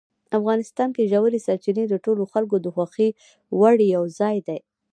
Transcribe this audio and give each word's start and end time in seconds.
افغانستان 0.39 0.89
کې 0.95 1.09
ژورې 1.11 1.39
سرچینې 1.45 1.83
د 1.89 1.95
ټولو 2.05 2.23
خلکو 2.33 2.55
د 2.61 2.67
خوښې 2.75 3.09
وړ 3.59 3.75
یو 3.95 4.03
ځای 4.19 4.37
دی. 4.47 4.59